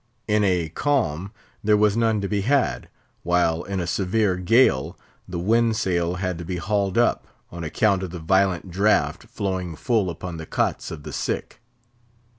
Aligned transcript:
In 0.27 0.43
a 0.43 0.69
calm 0.69 1.31
there 1.63 1.77
was 1.77 1.95
none 1.95 2.21
to 2.21 2.27
be 2.27 2.41
had, 2.41 2.89
while 3.21 3.61
in 3.61 3.79
a 3.79 3.85
severe 3.85 4.35
gale 4.35 4.97
the 5.27 5.37
wind 5.37 5.77
sail 5.77 6.15
had 6.15 6.39
to 6.39 6.43
be 6.43 6.55
hauled 6.57 6.97
up, 6.97 7.27
on 7.51 7.63
account 7.63 8.01
of 8.01 8.09
the 8.09 8.17
violent 8.17 8.71
draught 8.71 9.25
flowing 9.25 9.75
full 9.75 10.09
upon 10.09 10.37
the 10.37 10.47
cots 10.47 10.89
of 10.89 11.03
the 11.03 11.13
sick. 11.13 11.61